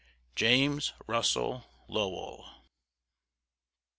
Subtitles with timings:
[0.35, 2.49] JAMES RUSSELL LOWELL.